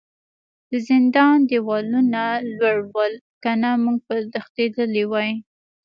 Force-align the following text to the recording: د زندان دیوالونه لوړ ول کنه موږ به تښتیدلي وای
د 0.69 0.71
زندان 0.89 1.35
دیوالونه 1.51 2.21
لوړ 2.57 2.77
ول 2.93 3.13
کنه 3.43 3.69
موږ 3.83 3.97
به 4.07 4.15
تښتیدلي 4.33 5.03
وای 5.11 5.31